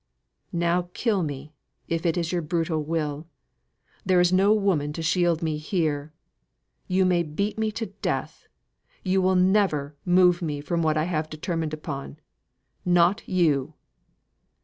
[0.55, 1.53] "Now kill me,
[1.87, 3.27] if it is your brutal will.
[4.03, 6.11] There is no woman to shield me here.
[6.87, 8.47] You may beat me to death
[9.03, 12.17] you will never move me from what I have determined upon
[12.83, 13.75] not you!"